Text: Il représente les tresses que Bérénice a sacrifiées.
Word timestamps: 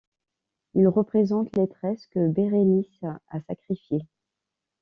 Il 0.73 0.87
représente 0.87 1.55
les 1.55 1.67
tresses 1.69 2.07
que 2.07 2.27
Bérénice 2.27 3.03
a 3.29 3.39
sacrifiées. 3.41 4.07